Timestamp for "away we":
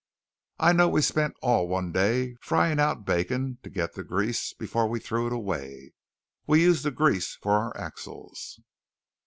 5.31-6.63